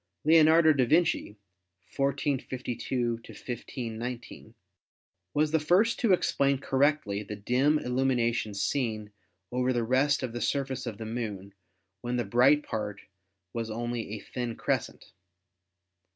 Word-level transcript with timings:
Leonardo 0.25 0.73
da 0.73 0.83
Vinci 0.83 1.37
(1452 1.95 3.17
1519) 3.23 4.55
was 5.35 5.51
the 5.51 5.59
first 5.59 5.99
to 5.99 6.11
explain 6.11 6.57
correctly 6.57 7.21
the 7.21 7.35
dim 7.35 7.77
illumination 7.77 8.55
seen 8.55 9.11
over 9.51 9.71
the 9.71 9.83
rest 9.83 10.23
of 10.23 10.33
the 10.33 10.41
surface 10.41 10.87
of 10.87 10.97
the 10.97 11.05
Moon 11.05 11.53
when 12.01 12.15
the 12.15 12.25
bright 12.25 12.63
part 12.63 13.01
was 13.53 13.69
only 13.69 14.09
a 14.15 14.19
thin 14.19 14.55
crescent. 14.55 15.11